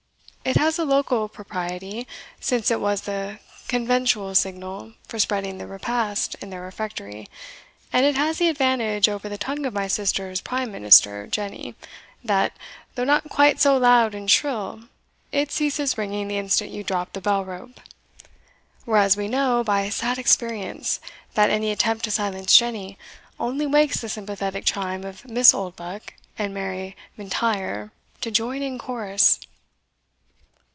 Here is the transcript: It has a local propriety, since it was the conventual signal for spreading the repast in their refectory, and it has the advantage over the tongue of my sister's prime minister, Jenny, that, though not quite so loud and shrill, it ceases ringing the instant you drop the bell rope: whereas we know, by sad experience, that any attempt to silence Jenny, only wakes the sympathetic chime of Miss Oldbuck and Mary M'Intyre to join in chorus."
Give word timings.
It 0.43 0.57
has 0.57 0.79
a 0.79 0.85
local 0.85 1.29
propriety, 1.29 2.07
since 2.39 2.71
it 2.71 2.81
was 2.81 3.01
the 3.01 3.37
conventual 3.67 4.33
signal 4.33 4.93
for 5.07 5.19
spreading 5.19 5.59
the 5.59 5.67
repast 5.67 6.35
in 6.41 6.49
their 6.49 6.61
refectory, 6.63 7.29
and 7.93 8.07
it 8.07 8.15
has 8.15 8.39
the 8.39 8.49
advantage 8.49 9.07
over 9.07 9.29
the 9.29 9.37
tongue 9.37 9.67
of 9.67 9.73
my 9.73 9.87
sister's 9.87 10.41
prime 10.41 10.71
minister, 10.71 11.27
Jenny, 11.27 11.75
that, 12.23 12.57
though 12.95 13.03
not 13.03 13.29
quite 13.29 13.61
so 13.61 13.77
loud 13.77 14.15
and 14.15 14.29
shrill, 14.31 14.85
it 15.31 15.51
ceases 15.51 15.95
ringing 15.97 16.27
the 16.27 16.39
instant 16.39 16.71
you 16.71 16.83
drop 16.83 17.13
the 17.13 17.21
bell 17.21 17.45
rope: 17.45 17.79
whereas 18.83 19.15
we 19.15 19.27
know, 19.27 19.63
by 19.63 19.87
sad 19.89 20.17
experience, 20.17 20.99
that 21.35 21.51
any 21.51 21.71
attempt 21.71 22.03
to 22.05 22.11
silence 22.11 22.53
Jenny, 22.57 22.97
only 23.39 23.67
wakes 23.67 24.01
the 24.01 24.09
sympathetic 24.09 24.65
chime 24.65 25.03
of 25.05 25.23
Miss 25.29 25.53
Oldbuck 25.53 26.15
and 26.37 26.51
Mary 26.51 26.95
M'Intyre 27.15 27.91
to 28.21 28.31
join 28.31 28.63
in 28.63 28.79
chorus." 28.79 29.39